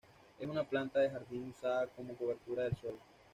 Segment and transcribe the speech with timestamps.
[0.39, 2.97] Es una planta de jardín usada como cobertura del suelo.